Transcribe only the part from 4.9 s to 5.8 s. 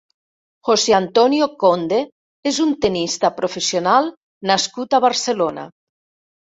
a Barcelona.